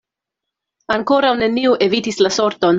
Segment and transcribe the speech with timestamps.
[0.95, 2.69] Ankoraŭ neniu evitis la sorton.